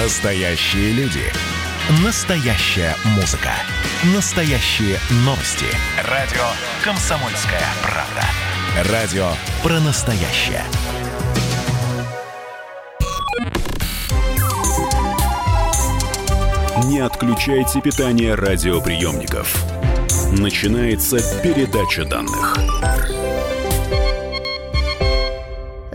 Настоящие 0.00 0.92
люди. 0.92 1.24
Настоящая 2.04 2.94
музыка. 3.16 3.50
Настоящие 4.14 4.96
новости. 5.24 5.66
Радио 6.04 6.44
«Комсомольская 6.84 7.64
правда». 7.82 8.92
Радио 8.92 9.28
про 9.60 9.80
настоящее. 9.80 10.62
Не 16.84 17.00
отключайте 17.00 17.80
питание 17.80 18.36
радиоприемников. 18.36 19.52
Начинается 20.30 21.18
передача 21.42 22.04
данных. 22.04 22.56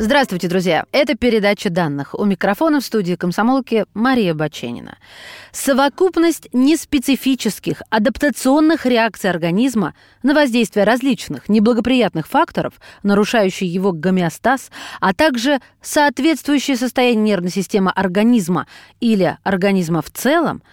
Здравствуйте, 0.04 0.50
друзья! 0.50 0.84
Это 0.92 1.16
передача 1.16 1.70
данных. 1.70 2.14
У 2.14 2.26
микрофона 2.26 2.82
в 2.82 2.84
студии 2.84 3.16
комсомолки 3.16 3.86
Мария 3.94 4.34
Баченина. 4.34 4.98
Совокупность 5.54 6.50
неспецифических 6.52 7.82
адаптационных 7.90 8.86
реакций 8.86 9.30
организма 9.30 9.94
на 10.22 10.34
воздействие 10.34 10.84
различных 10.84 11.48
неблагоприятных 11.48 12.28
факторов, 12.28 12.82
нарушающих 13.04 13.62
его 13.62 13.94
гомеостаз, 13.94 14.72
а 15.00 15.14
также 15.14 15.62
соответствующее 15.82 16.76
состояние 16.76 17.24
нервной 17.24 17.52
системы 17.52 17.90
организма 17.90 18.68
или 19.00 19.38
организма 19.44 20.02
в 20.02 20.12
целом, 20.12 20.64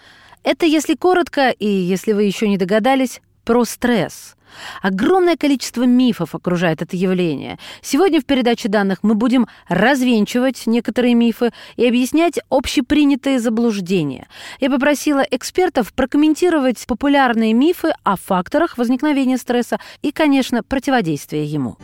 это, 0.43 0.67
если 0.67 0.97
коротко 0.97 1.51
и 1.51 1.69
если 1.69 2.15
вы 2.15 2.25
еще 2.25 2.49
не 2.49 2.59
догадались, 2.59 3.21
про 3.51 3.65
стресс– 3.65 4.37
Огромное 4.83 5.37
количество 5.37 5.85
мифов 5.85 6.35
окружает 6.35 6.83
это 6.83 6.97
явление. 6.97 7.59
Сегодня 7.83 8.21
в 8.21 8.25
передаче 8.25 8.69
данных 8.69 8.99
мы 9.03 9.15
будем 9.15 9.47
развенчивать 9.69 10.67
некоторые 10.67 11.15
мифы 11.15 11.51
и 11.77 11.87
объяснять 11.87 12.41
общепринятые 12.49 13.39
заблуждения. 13.39 14.29
Я 14.59 14.71
попросила 14.71 15.25
экспертов 15.31 15.93
прокомментировать 15.93 16.85
популярные 16.87 17.53
мифы 17.53 17.93
о 18.03 18.17
факторах 18.17 18.77
возникновения 18.77 19.39
стресса 19.39 19.79
и, 20.03 20.11
конечно, 20.11 20.63
противодействия 20.65 21.45
ему. 21.45 21.77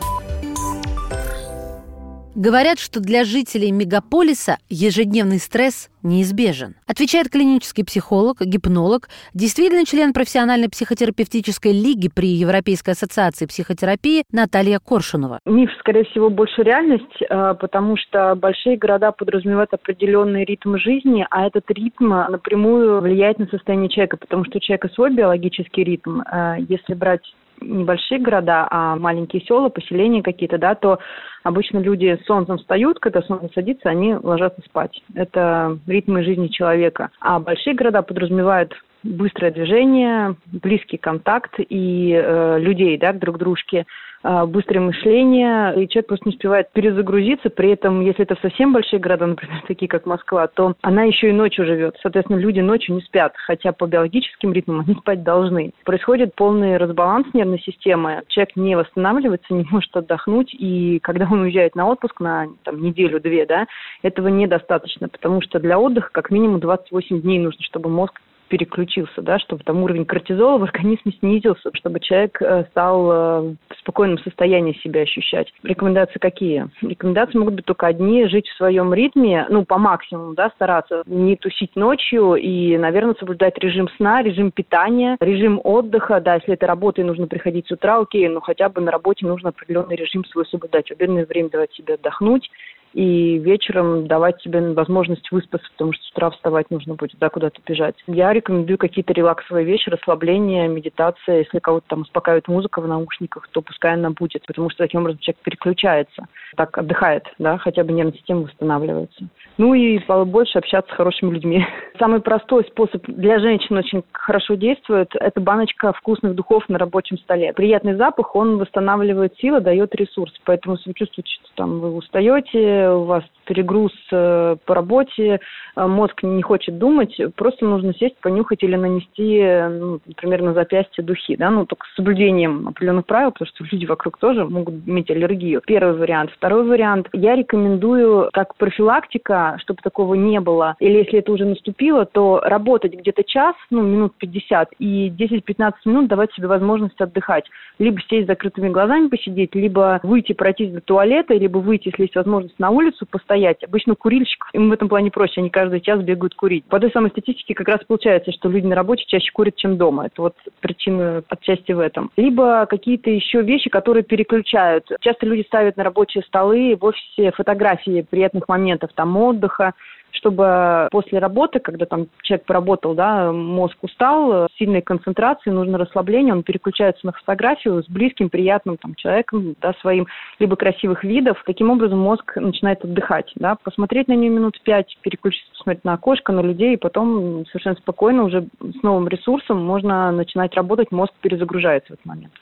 Говорят, 2.37 2.79
что 2.79 3.01
для 3.01 3.25
жителей 3.25 3.73
мегаполиса 3.73 4.59
ежедневный 4.69 5.39
стресс 5.39 5.89
неизбежен. 6.03 6.75
Отвечает 6.87 7.31
клинический 7.31 7.83
психолог, 7.83 8.43
гипнолог, 8.43 9.09
действительно 9.33 9.87
член 9.87 10.13
профессиональной 10.13 10.69
психотерапевтической 10.69 11.73
лиги 11.73 12.11
при 12.15 12.29
Европейской 12.29 12.91
ассоциации 12.91 13.47
психотерапии 13.47 14.25
Наталья 14.31 14.81
Коршунова. 14.87 15.41
Миф, 15.47 15.71
скорее 15.81 16.05
всего, 16.05 16.29
больше 16.29 16.63
реальность, 16.63 17.23
э, 17.23 17.55
потому 17.59 17.97
что 17.97 18.35
большие 18.35 18.77
города 18.77 19.13
подразумевают 19.13 19.73
определенный 19.73 20.45
ритм 20.45 20.77
жизни, 20.77 21.27
а 21.31 21.47
этот 21.47 21.65
ритм 21.71 22.11
напрямую 22.11 23.01
влияет 23.01 23.39
на 23.39 23.47
состояние 23.47 23.89
человека, 23.89 24.19
потому 24.19 24.45
что 24.45 24.59
у 24.59 24.61
человека 24.61 24.91
свой 24.91 25.11
биологический 25.11 25.85
ритм. 25.85 26.21
Э, 26.21 26.57
если 26.69 26.93
брать 26.93 27.25
небольшие 27.61 28.21
города, 28.21 28.67
а 28.71 28.97
маленькие 28.97 29.43
села, 29.43 29.69
поселения 29.69 30.23
какие-то, 30.23 30.59
да, 30.59 30.75
то 30.75 30.99
обычно 31.43 31.79
люди 31.79 32.19
с 32.23 32.27
солнцем 32.27 32.59
встают, 32.59 32.99
когда 32.99 33.23
солнце 33.23 33.49
садится, 33.55 33.89
они 33.89 34.15
ложатся 34.15 34.61
спать. 34.63 35.03
Это 35.15 35.79
ритмы 35.87 36.25
жизни 36.25 36.49
человека. 36.49 37.11
А 37.21 37.39
большие 37.39 37.75
города 37.75 38.03
подразумевают 38.03 38.75
быстрое 39.07 39.51
движение, 39.51 40.37
близкий 40.47 40.97
контакт 40.97 41.55
и 41.59 42.13
э, 42.13 42.59
людей 42.59 42.97
да, 42.99 43.13
друг 43.13 43.37
к 43.37 43.39
дружке. 43.39 43.87
А, 44.29 44.45
быстрое 44.45 44.81
мышление, 44.81 45.73
и 45.81 45.89
человек 45.89 46.09
просто 46.09 46.29
не 46.29 46.35
успевает 46.35 46.73
перезагрузиться. 46.73 47.49
При 47.49 47.71
этом, 47.71 48.01
если 48.01 48.25
это 48.25 48.37
совсем 48.43 48.73
большие 48.73 48.99
города, 48.99 49.25
например, 49.27 49.63
такие 49.69 49.89
как 49.89 50.05
Москва, 50.05 50.49
то 50.49 50.75
она 50.83 51.05
еще 51.05 51.29
и 51.29 51.33
ночью 51.33 51.65
живет. 51.65 51.97
Соответственно, 52.03 52.39
люди 52.39 52.59
ночью 52.59 52.97
не 52.97 53.03
спят, 53.03 53.35
хотя 53.37 53.71
по 53.71 53.87
биологическим 53.87 54.53
ритмам 54.53 54.81
они 54.87 54.97
спать 54.97 55.23
должны. 55.23 55.71
Происходит 55.85 56.35
полный 56.35 56.77
разбаланс 56.77 57.29
нервной 57.35 57.61
системы. 57.61 58.23
Человек 58.27 58.57
не 58.57 58.77
восстанавливается, 58.77 59.55
не 59.55 59.65
может 59.71 59.97
отдохнуть, 59.97 60.53
и 60.53 60.99
когда 61.05 61.29
он 61.31 61.43
уезжает 61.43 61.77
на 61.77 61.87
отпуск 61.87 62.19
на 62.19 62.49
там, 62.65 62.83
неделю-две, 62.83 63.47
да, 63.47 63.67
этого 64.03 64.27
недостаточно, 64.27 65.09
потому 65.09 65.41
что 65.41 65.61
для 65.61 65.79
отдыха 65.79 66.11
как 66.11 66.31
минимум 66.31 66.59
28 66.59 67.21
дней 67.21 67.39
нужно, 67.39 67.63
чтобы 67.63 67.91
мозг 67.91 68.21
переключился, 68.49 69.23
да, 69.23 69.39
чтобы 69.39 69.63
там 69.65 69.83
уровень 69.83 70.05
кортизола 70.05 70.59
в 70.59 70.63
организме 70.63 71.13
снизился, 71.19 71.71
чтобы 71.75 72.01
человек 72.01 72.41
э, 72.41 72.65
стал 72.71 73.11
э, 73.11 73.41
в 73.71 73.79
спокойном 73.81 74.19
состоянии 74.19 74.79
себя 74.83 75.03
ощущать. 75.03 75.53
Рекомендации 75.63 76.19
какие? 76.19 76.69
Рекомендации 76.83 77.39
могут 77.39 77.55
быть 77.55 77.65
только 77.65 77.87
одни. 77.87 78.27
Жить 78.27 78.49
в 78.49 78.57
своем 78.57 78.93
ритме, 78.95 79.47
ну, 79.49 79.65
по 79.65 79.79
максимуму, 79.79 80.35
да, 80.35 80.51
стараться 80.51 81.03
не 81.07 81.37
тусить 81.37 81.77
ночью 81.77 82.35
и, 82.35 82.77
наверное, 82.77 83.15
соблюдать 83.19 83.59
режим 83.59 83.89
сна, 83.97 84.23
режим 84.23 84.51
питания, 84.51 85.17
режим 85.21 85.61
отдыха. 85.63 86.21
Да, 86.21 86.35
если 86.35 86.55
это 86.55 86.67
работа 86.67 87.01
и 87.01 87.05
нужно 87.05 87.27
приходить 87.27 87.67
с 87.69 87.73
утра, 87.73 87.99
окей, 87.99 88.29
но 88.29 88.41
хотя 88.41 88.69
бы 88.69 88.81
на 88.81 88.91
работе 88.91 89.27
нужно 89.27 89.51
определенный 89.51 89.97
режим 89.97 90.25
свой 90.25 90.47
соблюдать. 90.47 90.91
Обеденное 90.91 91.27
время 91.27 91.51
давать 91.51 91.73
себе 91.73 91.95
отдохнуть, 91.95 92.49
и 92.97 93.37
вечером 93.39 94.07
давать 94.07 94.41
себе 94.41 94.73
возможность 94.73 95.31
выспаться, 95.31 95.69
потому 95.73 95.93
что 95.93 96.03
с 96.03 96.11
утра 96.13 96.31
вставать 96.31 96.71
нужно 96.71 96.95
будет, 96.95 97.19
да, 97.21 97.29
куда-то 97.29 97.61
бежать. 97.67 97.95
Я 98.07 98.33
рекомендую 98.33 98.79
какие-то 98.79 99.13
релаксовые 99.13 99.67
вещи, 99.67 99.91
расслабление, 99.91 100.67
медитация. 100.67 101.41
Если 101.41 101.59
кого-то 101.59 101.85
там 101.89 102.01
успокаивает 102.01 102.49
музыка 102.49 102.81
в 102.81 102.89
наушниках, 102.89 103.49
то 103.53 103.61
пускай 103.61 103.93
она 103.93 104.11
будет, 104.11 104.47
потому 104.47 104.71
что 104.71 104.85
таким 104.85 105.03
образом 105.03 105.21
человек 105.21 105.43
переключается, 105.43 106.25
так 106.57 106.79
отдыхает, 106.79 107.25
да, 107.39 107.59
хотя 107.59 107.85
бы 107.85 107.93
нервная 107.93 108.17
система 108.17 108.45
восстанавливается. 108.45 109.29
Ну 109.59 109.75
и 109.75 110.01
больше 110.25 110.59
общаться 110.59 110.91
с 110.91 110.97
хорошими 110.97 111.35
людьми. 111.35 111.67
Самый 111.99 112.21
простой 112.21 112.65
способ 112.65 113.05
для 113.07 113.39
женщин 113.41 113.77
очень 113.77 114.05
хорошо 114.13 114.55
действует– 114.55 115.11
это 115.21 115.39
баночка 115.41 115.93
вкусных 115.93 116.35
духов 116.35 116.67
на 116.71 116.79
рабочем 116.79 117.19
столе. 117.19 117.53
Приятный 117.53 117.97
запах, 117.97 118.35
он 118.35 118.57
восстанавливает 118.57 119.37
силы, 119.37 119.61
дает 119.61 119.95
ресурс. 119.95 120.33
Поэтому 120.45 120.77
если 120.77 120.91
вы 120.91 120.95
чувствуете, 120.95 121.31
что 121.31 121.49
там 121.57 121.81
вы 121.81 121.95
устаете, 121.95 122.86
у 122.95 123.05
вас 123.05 123.25
перегруз 123.47 123.93
э, 124.13 124.57
по 124.65 124.75
работе, 124.75 125.41
э, 125.77 125.87
мозг 125.87 126.23
не 126.23 126.43
хочет 126.43 126.79
думать, 126.79 127.19
просто 127.37 127.65
нужно 127.65 127.95
сесть, 127.95 128.17
понюхать 128.21 128.63
или 128.63 128.77
нанести, 128.77 129.43
ну, 129.71 130.01
например, 130.05 130.43
на 130.43 130.53
запястье 130.53 131.03
духи, 131.03 131.37
да, 131.37 131.51
ну, 131.51 131.65
только 131.65 131.87
с 131.87 131.95
соблюдением 131.95 132.69
определенных 132.69 133.07
правил, 133.07 133.31
потому 133.31 133.49
что 133.49 133.65
люди 133.71 133.87
вокруг 133.87 134.19
тоже 134.19 134.45
могут 134.45 134.75
иметь 134.87 135.11
аллергию. 135.11 135.63
Первый 135.67 135.97
вариант. 135.97 136.31
Второй 136.33 136.65
вариант. 136.65 137.09
Я 137.13 137.37
рекомендую, 137.37 138.31
как 138.33 138.57
профилактика, 138.57 139.57
чтобы 139.61 139.81
такого 139.83 140.15
не 140.15 140.41
было, 140.41 140.77
или 140.81 140.99
если 140.99 141.21
это 141.21 141.33
уже 141.33 141.45
наступило, 141.45 142.05
то 142.05 142.41
работать 142.45 142.95
где-то 142.95 143.25
час, 143.25 143.55
ну, 143.71 143.83
минут 143.83 144.15
50, 144.19 144.71
и 144.79 145.09
10-15 145.11 145.73
минут 145.85 146.09
давать 146.09 146.33
себе 146.33 146.49
возможность 146.49 147.01
отдыхать. 147.01 147.45
Либо 147.79 148.01
сесть 148.09 148.25
с 148.25 148.27
закрытыми 148.27 148.71
глазами 148.71 149.09
посидеть, 149.09 149.55
либо 149.55 150.01
выйти 150.03 150.33
пройтись 150.33 150.73
до 150.73 150.81
туалета, 150.81 151.35
либо 151.35 151.59
выйти, 151.59 151.89
если 151.89 152.03
есть 152.03 152.17
возможность, 152.17 152.59
на 152.59 152.71
улицу 152.71 153.07
постоять. 153.07 153.36
Обычно 153.45 153.95
курильщиков 153.95 154.49
им 154.53 154.71
в 154.71 154.73
этом 154.73 154.89
плане 154.89 155.11
проще, 155.11 155.41
они 155.41 155.51
каждый 155.51 155.81
час 155.81 156.01
бегают 156.03 156.35
курить. 156.35 156.65
По 156.67 156.81
той 156.81 156.91
самой 156.91 157.11
статистике 157.11 157.55
как 157.55 157.69
раз 157.69 157.81
получается, 157.87 158.33
что 158.33 158.49
люди 158.49 158.67
на 158.67 158.75
работе 158.75 159.05
чаще 159.07 159.31
курят, 159.33 159.57
чем 159.57 159.77
дома. 159.77 160.07
Это 160.07 160.23
вот 160.23 160.35
причина 160.61 161.23
отчасти 161.29 161.73
в 161.73 161.81
этом. 161.81 162.11
Либо 162.17 162.67
какие-то 162.67 163.11
еще 163.11 163.43
вещи, 163.43 163.71
которые 163.71 164.03
переключают. 164.03 164.91
Часто 165.01 165.27
люди 165.27 165.43
ставят 165.47 165.77
на 165.77 165.85
рабочие 165.85 166.23
столы 166.25 166.77
в 166.81 166.85
офисе 166.85 167.33
фотографии 167.33 168.07
приятных 168.09 168.49
моментов, 168.49 168.91
там 168.95 169.17
отдыха, 169.17 169.75
чтобы 170.17 170.89
после 170.91 171.19
работы, 171.19 171.61
когда 171.61 171.87
там 171.87 172.07
человек 172.23 172.47
поработал, 172.47 172.95
да, 172.95 173.33
мозг 173.33 173.77
устал, 173.83 174.49
сильной 174.59 174.83
концентрации, 174.83 175.51
нужно 175.51 175.79
расслабление, 175.79 176.35
он 176.35 176.43
переключается 176.43 177.07
на 177.07 177.13
фотографию 177.13 177.83
с 177.83 177.89
близким, 177.89 178.31
приятным 178.31 178.77
там, 178.77 178.95
человеком, 178.95 179.55
да, 179.61 179.75
своим, 179.81 180.07
либо 180.39 180.57
красивых 180.57 181.05
видов. 181.05 181.43
Таким 181.47 181.71
образом 181.71 181.99
мозг 181.99 182.37
начинает 182.37 182.85
отдыхать, 182.85 183.31
да, 183.37 183.57
посмотреть 183.57 184.09
на 184.09 184.15
нее 184.15 184.31
минут 184.31 184.61
пять, 184.63 184.97
переключиться, 185.03 185.51
посмотреть 185.53 185.85
на 185.85 185.95
окошко, 185.95 186.33
на 186.33 186.41
людей, 186.41 186.75
и 186.75 186.79
потом 186.79 187.47
совершенно 187.47 187.77
спокойно 187.77 188.25
уже 188.25 188.47
с 188.61 188.83
новым 188.83 189.09
ресурсом 189.09 189.65
можно 189.65 190.11
начинать 190.13 190.55
работать, 190.55 190.91
мозг 190.91 191.13
перезагружается 191.21 191.91
в 191.91 191.95
этот 191.95 192.07
момент. 192.07 192.33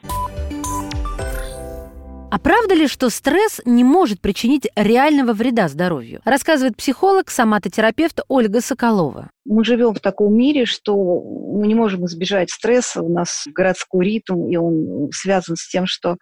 А 2.30 2.38
правда 2.38 2.74
ли, 2.74 2.88
что 2.88 3.10
стресс 3.10 3.60
не 3.64 3.84
может 3.84 4.20
причинить 4.20 4.66
реального 4.74 5.32
вреда 5.32 5.68
здоровью? 5.68 6.20
Рассказывает 6.24 6.76
психолог, 6.76 7.30
соматотерапевт 7.30 8.20
Ольга 8.28 8.60
Соколова. 8.60 9.30
Мы 9.44 9.64
живем 9.64 9.94
в 9.94 10.00
таком 10.00 10.34
мире, 10.34 10.64
что 10.64 10.96
мы 10.96 11.66
не 11.66 11.74
можем 11.74 12.06
избежать 12.06 12.50
стресса. 12.50 13.02
У 13.02 13.12
нас 13.12 13.44
городской 13.46 14.04
ритм, 14.04 14.48
и 14.48 14.56
он 14.56 15.10
связан 15.12 15.56
с 15.56 15.68
тем, 15.68 15.86
что 15.86 16.16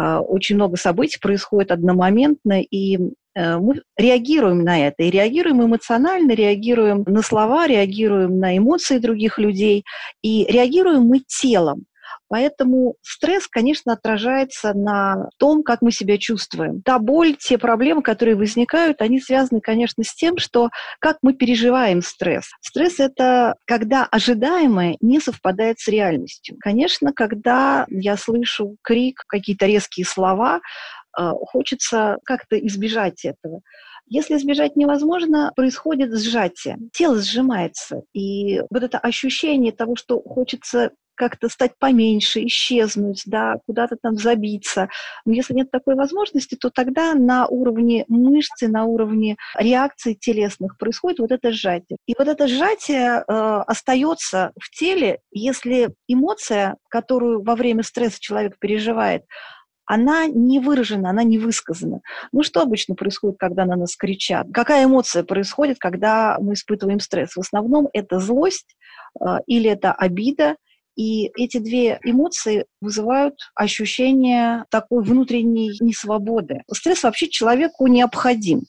э, 0.00 0.16
очень 0.16 0.56
много 0.56 0.76
событий 0.76 1.18
происходит 1.20 1.70
одномоментно, 1.70 2.60
и 2.60 2.98
э, 3.36 3.58
мы 3.58 3.82
реагируем 3.96 4.64
на 4.64 4.88
это. 4.88 5.04
И 5.04 5.10
реагируем 5.10 5.64
эмоционально, 5.64 6.32
реагируем 6.32 7.04
на 7.06 7.22
слова, 7.22 7.66
реагируем 7.66 8.38
на 8.38 8.56
эмоции 8.58 8.98
других 8.98 9.38
людей, 9.38 9.84
и 10.22 10.46
реагируем 10.48 11.02
мы 11.02 11.20
телом. 11.20 11.84
Поэтому 12.34 12.96
стресс, 13.00 13.46
конечно, 13.46 13.92
отражается 13.92 14.74
на 14.74 15.28
том, 15.38 15.62
как 15.62 15.82
мы 15.82 15.92
себя 15.92 16.18
чувствуем. 16.18 16.82
Та 16.82 16.98
боль, 16.98 17.36
те 17.38 17.58
проблемы, 17.58 18.02
которые 18.02 18.34
возникают, 18.34 19.00
они 19.02 19.20
связаны, 19.20 19.60
конечно, 19.60 20.02
с 20.02 20.12
тем, 20.12 20.38
что 20.38 20.70
как 20.98 21.18
мы 21.22 21.34
переживаем 21.34 22.02
стресс. 22.02 22.46
Стресс– 22.60 22.94
это 22.98 23.54
когда 23.66 24.04
ожидаемое 24.04 24.96
не 25.00 25.20
совпадает 25.20 25.78
с 25.78 25.86
реальностью. 25.86 26.56
Конечно, 26.58 27.12
когда 27.12 27.86
я 27.88 28.16
слышу 28.16 28.78
крик, 28.82 29.22
какие-то 29.28 29.66
резкие 29.66 30.04
слова, 30.04 30.60
э, 31.16 31.30
хочется 31.52 32.18
как-то 32.24 32.58
избежать 32.58 33.24
этого. 33.24 33.60
Если 34.06 34.36
избежать 34.36 34.74
невозможно, 34.74 35.52
происходит 35.54 36.12
сжатие. 36.18 36.78
Тело 36.92 37.20
сжимается. 37.20 38.02
И 38.12 38.60
вот 38.70 38.82
это 38.82 38.98
ощущение 38.98 39.70
того, 39.70 39.94
что 39.94 40.20
хочется 40.20 40.90
как-то 41.14 41.48
стать 41.48 41.72
поменьше, 41.78 42.44
исчезнуть, 42.46 43.22
да, 43.26 43.56
куда-то 43.66 43.96
там 44.00 44.16
забиться. 44.16 44.88
Но 45.24 45.32
если 45.32 45.54
нет 45.54 45.70
такой 45.70 45.94
возможности, 45.94 46.54
то 46.54 46.70
тогда 46.70 47.14
на 47.14 47.46
уровне 47.46 48.04
мышцы, 48.08 48.68
на 48.68 48.84
уровне 48.84 49.36
реакций 49.58 50.14
телесных 50.14 50.78
происходит 50.78 51.18
вот 51.20 51.32
это 51.32 51.52
сжатие. 51.52 51.98
И 52.06 52.14
вот 52.18 52.28
это 52.28 52.48
сжатие 52.48 53.24
э, 53.26 53.62
остается 53.66 54.52
в 54.60 54.70
теле, 54.70 55.20
если 55.30 55.94
эмоция, 56.08 56.76
которую 56.88 57.42
во 57.42 57.54
время 57.54 57.82
стресса 57.82 58.18
человек 58.20 58.58
переживает, 58.58 59.24
она 59.86 60.26
не 60.26 60.60
выражена, 60.60 61.10
она 61.10 61.22
не 61.22 61.38
высказана. 61.38 62.00
Ну, 62.32 62.42
что 62.42 62.62
обычно 62.62 62.94
происходит, 62.94 63.36
когда 63.38 63.64
на 63.64 63.76
нас 63.76 63.96
кричат? 63.96 64.46
Какая 64.52 64.86
эмоция 64.86 65.24
происходит, 65.24 65.78
когда 65.78 66.38
мы 66.40 66.54
испытываем 66.54 67.00
стресс? 67.00 67.36
В 67.36 67.40
основном 67.40 67.88
это 67.92 68.18
злость 68.18 68.76
э, 69.20 69.24
или 69.46 69.70
это 69.70 69.92
обида, 69.92 70.56
и 70.96 71.30
эти 71.36 71.58
две 71.58 71.98
эмоции 72.04 72.66
вызывают 72.80 73.34
ощущение 73.54 74.64
такой 74.70 75.02
внутренней 75.02 75.76
несвободы. 75.80 76.62
Стресс 76.72 77.02
вообще 77.02 77.28
человеку 77.28 77.86
необходим. 77.86 78.62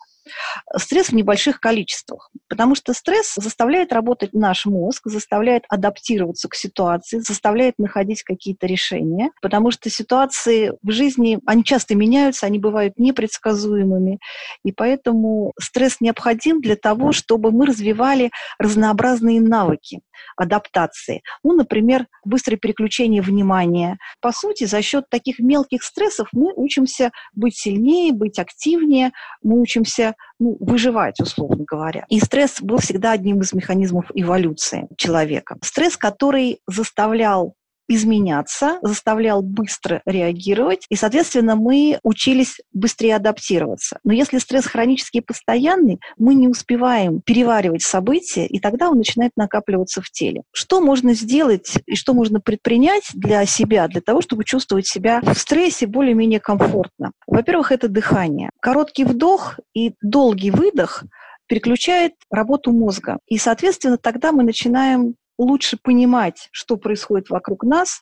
Стресс 0.75 1.10
в 1.10 1.13
небольших 1.13 1.60
количествах, 1.60 2.31
потому 2.50 2.74
что 2.74 2.94
стресс 2.94 3.36
заставляет 3.36 3.94
работать 3.94 4.33
наш 4.33 4.66
мозг, 4.66 5.04
заставляет 5.06 5.66
адаптироваться 5.69 6.50
к 6.50 6.56
ситуации, 6.56 7.19
заставляет 7.19 7.77
находить 7.77 8.24
какие-то 8.24 8.66
решения, 8.66 9.30
потому 9.42 9.69
что 9.69 9.92
ситуации 9.92 10.74
в 10.81 10.89
жизни, 10.89 11.39
они 11.45 11.63
часто 11.63 11.94
меняются, 11.94 12.48
они 12.48 12.57
бывают 12.57 12.98
непредсказуемыми, 12.98 14.18
и 14.63 14.72
поэтому 14.72 15.54
стресс 15.60 15.98
необходим 16.01 16.60
для 16.60 16.75
того, 16.75 17.12
чтобы 17.12 17.51
мы 17.51 17.68
развивали 17.68 18.31
разнообразные 18.57 19.39
навыки 19.39 20.01
адаптации. 20.38 21.22
Ну, 21.44 21.54
например, 21.54 22.08
быстрое 22.24 22.58
переключение 22.58 23.22
внимания. 23.22 23.98
По 24.22 24.32
сути, 24.32 24.66
за 24.66 24.82
счет 24.82 25.06
таких 25.10 25.40
мелких 25.40 25.84
стрессов 25.84 26.30
мы 26.32 26.54
учимся 26.56 27.12
быть 27.34 27.58
сильнее, 27.58 28.14
быть 28.14 28.40
активнее, 28.40 29.12
мы 29.44 29.62
учимся 29.62 30.16
ну, 30.40 30.58
выживать, 30.60 31.20
условно 31.20 31.64
говоря. 31.66 32.06
И 32.10 32.20
стресс 32.20 32.62
был 32.62 32.78
всегда 32.78 33.12
одним 33.12 33.42
из 33.42 33.54
механизмов 33.54 34.06
эволюции 34.14 34.88
человека. 34.98 35.58
Стресс, 35.62 35.98
который 35.98 36.60
заставлял 36.68 37.56
изменяться, 37.88 38.80
заставлял 38.82 39.42
быстро 39.42 40.02
реагировать, 40.06 40.86
и, 40.90 40.96
соответственно, 40.96 41.56
мы 41.56 42.00
учились 42.04 42.60
быстрее 42.74 43.16
адаптироваться. 43.16 44.00
Но 44.04 44.14
если 44.14 44.38
стресс 44.40 44.66
хронический 44.66 45.20
и 45.20 45.22
постоянный, 45.22 46.00
мы 46.18 46.36
не 46.36 46.48
успеваем 46.48 47.22
переваривать 47.22 47.84
события, 47.84 48.46
и 48.46 48.60
тогда 48.60 48.90
он 48.90 48.98
начинает 48.98 49.32
накапливаться 49.36 50.02
в 50.02 50.10
теле. 50.10 50.44
Что 50.52 50.82
можно 50.82 51.14
сделать 51.14 51.74
и 51.86 51.96
что 51.96 52.14
можно 52.14 52.40
предпринять 52.40 53.04
для 53.14 53.46
себя, 53.46 53.88
для 53.88 54.02
того, 54.02 54.22
чтобы 54.22 54.44
чувствовать 54.44 54.88
себя 54.88 55.22
в 55.22 55.38
стрессе 55.38 55.88
более-менее 55.88 56.40
комфортно? 56.40 57.12
Во-первых, 57.28 57.72
это 57.72 57.88
дыхание. 57.88 58.50
Короткий 58.62 59.04
вдох 59.04 59.60
и 59.74 59.94
долгий 60.02 60.52
выдох 60.52 61.04
переключает 61.48 62.14
работу 62.32 62.72
мозга. 62.72 63.20
И, 63.28 63.38
соответственно, 63.38 63.98
тогда 63.98 64.32
мы 64.32 64.44
начинаем 64.44 65.16
лучше 65.38 65.78
понимать, 65.82 66.50
что 66.52 66.78
происходит 66.78 67.30
вокруг 67.30 67.64
нас, 67.64 68.02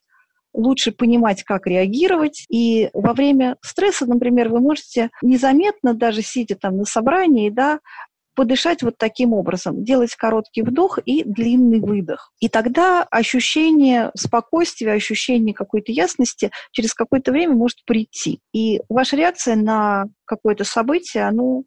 лучше 0.54 0.92
понимать, 0.92 1.44
как 1.44 1.68
реагировать. 1.68 2.46
И 2.50 2.90
во 2.94 3.14
время 3.14 3.58
стресса, 3.62 4.06
например, 4.06 4.50
вы 4.50 4.60
можете 4.60 5.10
незаметно, 5.22 5.94
даже 5.94 6.22
сидя 6.22 6.56
там 6.56 6.78
на 6.78 6.86
собрании, 6.86 7.50
да, 7.50 7.80
подышать 8.36 8.82
вот 8.82 8.96
таким 8.98 9.34
образом, 9.34 9.84
делать 9.84 10.16
короткий 10.16 10.64
вдох 10.64 11.00
и 11.06 11.24
длинный 11.24 11.80
выдох. 11.80 12.32
И 12.40 12.50
тогда 12.50 13.04
ощущение 13.04 14.12
спокойствия, 14.16 14.94
ощущение 14.94 15.54
какой-то 15.54 15.92
ясности 15.92 16.52
через 16.72 16.94
какое-то 16.94 17.32
время 17.32 17.54
может 17.54 17.86
прийти. 17.86 18.40
И 18.54 18.82
ваша 18.90 19.18
реакция 19.18 19.56
на 19.56 20.06
какое-то 20.26 20.64
событие, 20.64 21.28
оно 21.28 21.64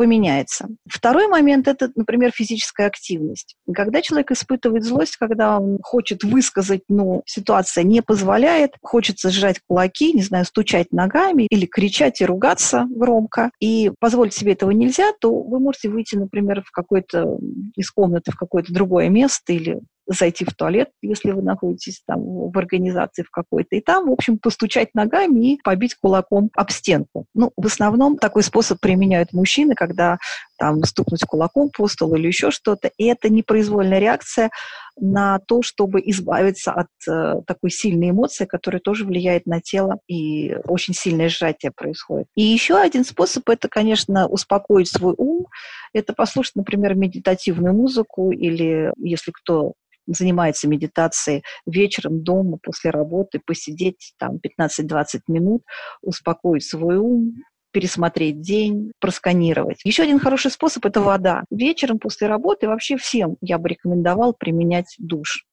поменяется. 0.00 0.66
Второй 0.88 1.28
момент– 1.28 1.68
это, 1.68 1.90
например, 1.94 2.30
физическая 2.34 2.86
активность. 2.86 3.56
Когда 3.70 4.00
человек 4.00 4.30
испытывает 4.30 4.82
злость, 4.82 5.16
когда 5.16 5.58
он 5.58 5.76
хочет 5.82 6.24
высказать, 6.24 6.80
но 6.88 7.20
ситуация 7.26 7.84
не 7.84 8.00
позволяет, 8.00 8.70
хочется 8.80 9.28
сжать 9.28 9.60
кулаки, 9.66 10.14
не 10.14 10.22
знаю, 10.22 10.46
стучать 10.46 10.90
ногами 10.90 11.46
или 11.50 11.66
кричать 11.66 12.22
и 12.22 12.24
ругаться 12.24 12.86
громко, 12.88 13.50
и 13.60 13.92
позволить 14.00 14.32
себе 14.32 14.52
этого 14.52 14.70
нельзя, 14.70 15.12
то 15.20 15.38
вы 15.38 15.60
можете 15.60 15.90
выйти, 15.90 16.14
например, 16.14 16.62
в 16.64 16.70
какой-то 16.70 17.38
из 17.76 17.90
комнаты 17.90 18.32
в 18.32 18.36
какое-то 18.36 18.72
другое 18.72 19.10
место 19.10 19.52
или 19.52 19.80
зайти 20.10 20.44
в 20.44 20.54
туалет, 20.54 20.90
если 21.02 21.30
вы 21.30 21.42
находитесь 21.42 22.02
там 22.06 22.20
в 22.50 22.58
организации 22.58 23.22
в 23.22 23.30
какой-то, 23.30 23.76
и 23.76 23.80
там, 23.80 24.08
в 24.08 24.12
общем, 24.12 24.38
постучать 24.38 24.88
ногами 24.94 25.52
и 25.52 25.60
побить 25.62 25.94
кулаком 25.94 26.50
об 26.54 26.70
стенку. 26.70 27.26
Ну, 27.34 27.52
в 27.56 27.66
основном 27.66 28.18
такой 28.18 28.42
способ 28.42 28.80
применяют 28.80 29.32
мужчины, 29.32 29.74
когда 29.74 30.18
там 30.58 30.82
стукнуть 30.84 31.24
кулаком 31.24 31.70
по 31.70 31.86
столу 31.88 32.16
или 32.16 32.26
еще 32.26 32.50
что-то, 32.50 32.90
и 32.98 33.04
это 33.04 33.30
непроизвольная 33.30 34.00
реакция 34.00 34.50
на 35.00 35.38
то, 35.38 35.62
чтобы 35.62 36.00
избавиться 36.04 36.72
от 36.72 36.88
э, 37.08 37.42
такой 37.46 37.70
сильной 37.70 38.10
эмоции, 38.10 38.44
которая 38.44 38.80
тоже 38.80 39.04
влияет 39.04 39.46
на 39.46 39.60
тело, 39.60 39.98
и 40.06 40.54
очень 40.64 40.94
сильное 40.94 41.28
сжатие 41.28 41.72
происходит. 41.74 42.28
И 42.36 42.42
еще 42.42 42.76
один 42.76 43.04
способ– 43.04 43.48
это, 43.48 43.68
конечно, 43.68 44.26
успокоить 44.28 44.88
свой 44.88 45.14
ум, 45.16 45.46
это 45.92 46.12
послушать, 46.12 46.56
например, 46.56 46.94
медитативную 46.94 47.74
музыку, 47.74 48.30
или 48.30 48.92
если 48.98 49.32
кто 49.32 49.72
занимается 50.06 50.68
медитацией 50.68 51.42
вечером 51.66 52.22
дома 52.22 52.58
после 52.62 52.90
работы, 52.90 53.40
посидеть 53.44 54.14
там 54.18 54.36
15-20 54.36 55.20
минут, 55.28 55.62
успокоить 56.02 56.64
свой 56.64 56.96
ум, 56.96 57.34
пересмотреть 57.72 58.40
день, 58.40 58.92
просканировать. 59.00 59.80
Еще 59.84 60.02
один 60.02 60.18
хороший 60.18 60.50
способ– 60.50 60.84
это 60.86 61.00
вода. 61.00 61.44
Вечером 61.50 61.98
после 61.98 62.26
работы 62.26 62.68
вообще 62.68 62.96
всем 62.96 63.36
я 63.40 63.58
бы 63.58 63.68
рекомендовал 63.68 64.34
применять 64.34 64.94
душ. 64.98 65.44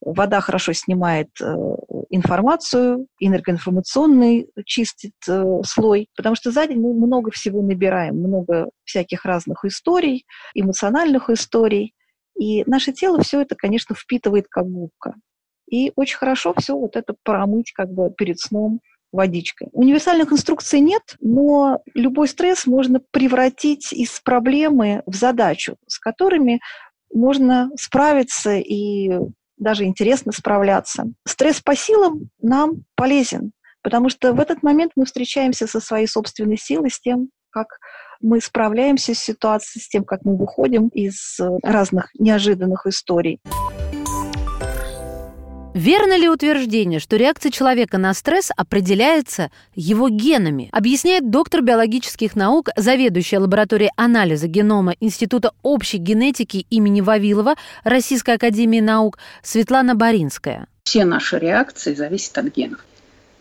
Вода 0.00 0.40
хорошо 0.40 0.72
снимает 0.72 1.28
э, 1.40 1.54
информацию, 2.10 3.06
энергоинформационный 3.18 4.48
чистит 4.64 5.14
э, 5.28 5.42
слой, 5.64 6.08
потому 6.16 6.36
что 6.36 6.50
за 6.50 6.66
день 6.66 6.78
мы 6.78 6.94
много 6.94 7.30
всего 7.30 7.62
набираем, 7.62 8.16
много 8.16 8.70
всяких 8.84 9.24
разных 9.24 9.64
историй, 9.64 10.24
эмоциональных 10.54 11.30
историй. 11.30 11.94
И 12.38 12.62
наше 12.66 12.92
тело 12.92 13.20
все 13.22 13.40
это, 13.40 13.56
конечно, 13.56 13.94
впитывает 13.94 14.46
как 14.48 14.66
губка. 14.66 15.14
И 15.68 15.92
очень 15.96 16.18
хорошо 16.18 16.54
все 16.56 16.76
вот 16.76 16.94
это 16.94 17.14
промыть 17.24 17.72
как 17.72 17.90
бы 17.90 18.10
перед 18.10 18.38
сном 18.38 18.80
водичкой. 19.16 19.68
Универсальных 19.72 20.32
инструкций 20.32 20.80
нет, 20.80 21.02
но 21.20 21.80
любой 21.94 22.28
стресс 22.28 22.66
можно 22.66 23.00
превратить 23.10 23.92
из 23.92 24.20
проблемы 24.20 25.02
в 25.06 25.16
задачу, 25.16 25.76
с 25.86 25.98
которыми 25.98 26.60
можно 27.12 27.70
справиться 27.76 28.56
и 28.56 29.18
даже 29.56 29.84
интересно 29.84 30.32
справляться. 30.32 31.04
Стресс 31.26 31.60
по 31.60 31.74
силам 31.74 32.28
нам 32.40 32.84
полезен, 32.94 33.52
потому 33.82 34.10
что 34.10 34.32
в 34.32 34.40
этот 34.40 34.62
момент 34.62 34.92
мы 34.96 35.06
встречаемся 35.06 35.66
со 35.66 35.80
своей 35.80 36.06
собственной 36.06 36.58
силой, 36.58 36.90
с 36.90 37.00
тем, 37.00 37.30
как 37.50 37.66
мы 38.20 38.40
справляемся 38.40 39.14
с 39.14 39.18
ситуацией, 39.18 39.82
с 39.82 39.88
тем, 39.88 40.04
как 40.04 40.24
мы 40.24 40.36
выходим 40.36 40.88
из 40.88 41.38
э, 41.40 41.48
разных 41.62 42.10
неожиданных 42.18 42.86
историй. 42.86 43.40
Верно 45.76 46.16
ли 46.16 46.26
утверждение, 46.26 47.00
что 47.00 47.16
реакция 47.16 47.52
человека 47.52 47.98
на 47.98 48.14
стресс 48.14 48.50
определяется 48.56 49.50
его 49.74 50.08
генами? 50.08 50.70
Объясняет 50.72 51.28
доктор 51.28 51.60
биологических 51.60 52.34
наук, 52.34 52.70
заведующая 52.78 53.40
лабораторией 53.40 53.90
анализа 53.94 54.46
генома 54.48 54.94
Института 55.00 55.52
общей 55.62 55.98
генетики 55.98 56.64
имени 56.70 57.02
Вавилова 57.02 57.56
Российской 57.84 58.36
академии 58.36 58.80
наук 58.80 59.18
Светлана 59.42 59.94
Боринская. 59.94 60.66
Все 60.84 61.04
наши 61.04 61.38
реакции 61.38 61.92
зависят 61.92 62.38
от 62.38 62.56
генов. 62.56 62.82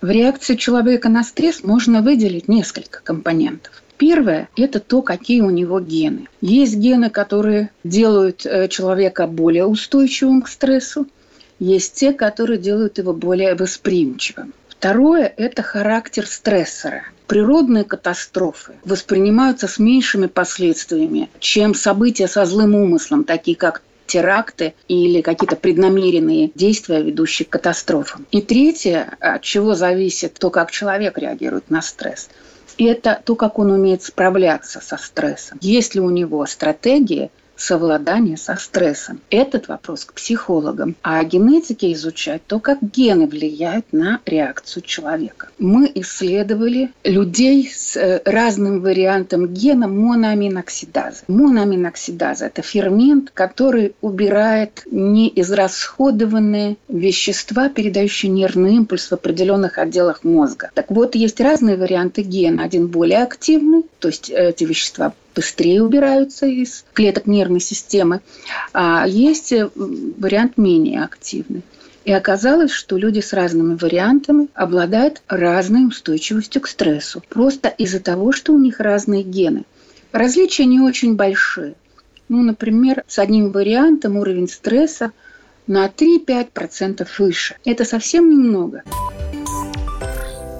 В 0.01 0.10
реакции 0.10 0.58
человека 0.58 1.08
на 1.08 1.24
стресс 1.24 1.63
можно 1.63 2.01
выделить 2.01 2.50
несколько 2.50 3.00
компонентов. 3.01 3.82
Первое– 3.98 4.50
это 4.58 4.82
то, 4.82 5.01
какие 5.01 5.39
у 5.39 5.50
него 5.50 5.80
гены. 5.80 6.27
Есть 6.42 6.75
гены, 6.75 7.10
которые 7.10 7.70
делают 7.86 8.46
э, 8.46 8.68
человека 8.68 9.25
более 9.25 9.65
устойчивым 9.65 10.42
к 10.42 10.50
стрессу. 10.50 11.08
Есть 11.59 11.93
те, 11.93 12.13
которые 12.13 12.59
делают 12.59 12.97
его 12.97 13.13
более 13.13 13.55
восприимчивым. 13.55 14.53
Второе– 14.67 15.33
это 15.38 15.63
характер 15.63 16.27
стрессора. 16.27 17.03
Природные 17.27 17.83
катастрофы 17.83 18.74
воспринимаются 18.83 19.67
с 19.67 19.79
меньшими 19.79 20.27
последствиями, 20.27 21.29
чем 21.39 21.74
события 21.74 22.27
со 22.27 22.45
злым 22.45 22.75
умыслом, 22.75 23.24
такие 23.24 23.57
как 23.57 23.81
теракты 24.05 24.75
или 24.88 25.21
какие-то 25.21 25.55
преднамеренные 25.55 26.51
действия, 26.53 27.01
ведущие 27.01 27.47
к 27.47 27.50
катастрофам. 27.50 28.27
И 28.29 28.41
третье, 28.41 29.17
от 29.19 29.41
чего 29.41 29.74
зависит 29.74 30.35
то, 30.35 30.51
как 30.51 30.69
человек 30.69 31.17
реагирует 31.17 31.71
на 31.71 31.81
стресс, 31.81 32.29
это 32.77 33.19
то, 33.25 33.35
как 33.35 33.57
он 33.57 33.71
умеет 33.71 34.03
справляться 34.03 34.81
со 34.81 34.97
стрессом. 34.97 35.57
Есть 35.62 35.95
ли 35.95 36.01
у 36.01 36.09
него 36.09 36.45
стратегии– 36.45 37.31
совладание 37.57 38.38
со 38.38 38.55
стрессом. 38.55 39.21
Этот 39.29 39.67
вопрос 39.67 40.05
к 40.05 40.13
психологам. 40.13 40.95
А 41.01 41.24
генетики 41.24 41.93
изучать 41.93 42.41
то, 42.47 42.59
как 42.59 42.79
гены 42.81 43.27
влияют 43.27 43.85
на 43.91 44.19
реакцию 44.25 44.83
человека. 44.83 45.47
Мы 45.59 45.91
исследовали 45.95 46.91
людей 47.03 47.69
с 47.71 47.95
э, 47.95 48.21
разным 48.25 48.81
вариантом 48.81 49.47
гена 49.47 49.88
моноаминоксидазы. 49.88 51.24
Моноаминоксидаза– 51.27 52.45
это 52.47 52.62
фермент, 52.62 53.31
который 53.33 53.95
убирает 54.01 54.83
неизрасходованные 54.91 56.77
вещества, 56.88 57.69
передающие 57.69 58.31
нервный 58.31 58.75
импульс 58.75 59.09
в 59.09 59.13
определенных 59.13 59.77
отделах 59.77 60.24
мозга. 60.24 60.71
Так 60.74 60.91
вот, 60.91 61.15
есть 61.15 61.39
разные 61.39 61.77
варианты 61.77 62.21
гена. 62.21 62.63
Один 62.63 62.88
более 62.88 63.24
активный, 63.24 63.83
то 64.00 64.07
есть 64.07 64.29
эти 64.29 64.63
вещества 64.63 65.13
быстрее 65.36 65.84
убираются 65.84 66.46
из 66.46 66.86
клеток 66.94 67.27
нервной 67.27 67.60
системы, 67.60 68.22
а 68.74 69.06
есть 69.08 69.51
э, 69.51 69.70
вариант 69.75 70.58
менее 70.58 71.04
активный. 71.04 71.63
И 72.06 72.12
оказалось, 72.12 72.72
что 72.72 72.98
люди 72.98 73.20
с 73.20 73.34
разными 73.34 73.75
вариантами 73.75 74.48
обладают 74.54 75.24
разной 75.27 75.88
устойчивостью 75.88 76.62
к 76.62 76.68
стрессу. 76.68 77.24
Просто 77.30 77.68
из-за 77.70 78.00
того, 78.00 78.32
что 78.32 78.54
у 78.54 78.60
них 78.60 78.80
разные 78.80 79.24
гены. 79.24 79.63
Различия 80.12 80.65
не 80.65 80.80
очень 80.80 81.15
большие. 81.15 81.74
Ну, 82.30 82.42
например, 82.42 83.04
с 83.08 83.18
одним 83.20 83.51
вариантом 83.51 84.18
уровень 84.18 84.48
стресса 84.48 85.12
на 85.68 85.88
3-5% 85.88 87.08
выше. 87.18 87.56
Это 87.65 87.86
совсем 87.86 88.30
немного. 88.30 88.84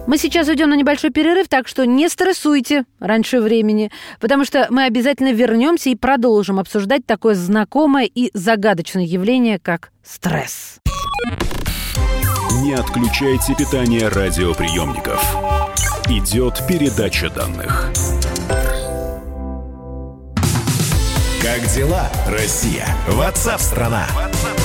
Мы 0.07 0.19
сейчас 0.19 0.47
уйдем 0.47 0.69
на 0.69 0.75
небольшой 0.75 1.09
перерыв, 1.09 1.47
так 1.47 1.67
что 1.67 1.85
не 1.85 2.09
стрессуйте 2.09 2.85
раньше 3.00 3.41
времени, 3.41 3.91
потому 4.19 4.45
что 4.45 4.67
мы 4.69 4.83
обязательно 4.83 5.33
вернемся 5.33 5.89
и 5.89 5.95
продолжим 5.95 6.59
обсуждать 6.59 7.05
такое 7.07 7.33
знакомое 7.33 8.05
и 8.05 8.29
загадочное 8.33 9.03
явление, 9.03 9.57
как 9.57 9.91
стресс. 10.03 10.79
Не 12.62 12.74
отключайте 12.74 13.55
питание 13.55 14.07
радиоприемников. 14.07 15.21
Идет 16.07 16.62
передача 16.67 17.31
данных. 17.31 17.91
Как 21.41 21.67
дела, 21.75 22.09
Россия? 22.27 22.88
Ватсап-страна! 23.07 24.07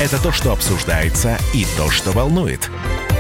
Это 0.03 0.23
то, 0.23 0.33
что 0.33 0.53
обсуждается 0.53 1.39
и 1.55 1.67
то, 1.77 1.91
что 1.91 2.11
волнует. 2.13 2.71